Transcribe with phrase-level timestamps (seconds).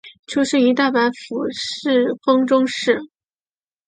[0.25, 1.45] 出身于大阪府
[2.25, 3.01] 丰中市。